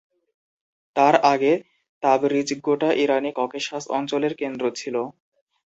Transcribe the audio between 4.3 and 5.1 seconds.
কেন্দ্র ছিল।